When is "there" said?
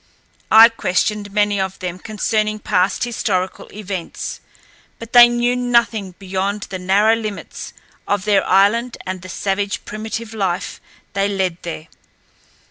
11.61-11.87